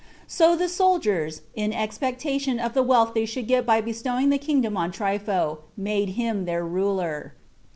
[0.25, 4.75] So the soldiers, in expectation of the wealth they should get by bestowing the kingdom
[4.75, 7.35] on Trypho, made him their ruler.